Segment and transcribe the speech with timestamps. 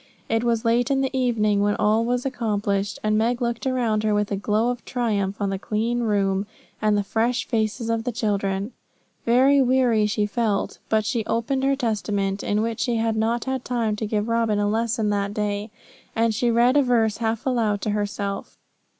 [0.29, 4.15] It was late in the evening when all was accomplished, and Meg looked around her
[4.15, 6.47] with a glow of triumph on the clean room
[6.81, 8.73] and the fresh faces of the children.
[9.27, 13.63] Very weary she felt, but she opened her Testament, in which she had not had
[13.63, 15.69] time to give Robin a lesson that day,
[16.15, 18.57] and she read a verse half aloud to herself.